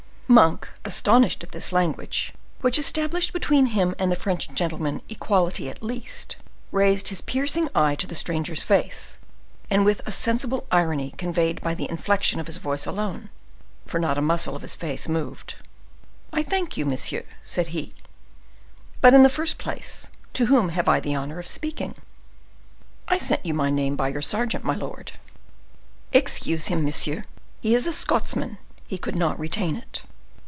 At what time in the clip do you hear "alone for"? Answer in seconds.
12.85-13.99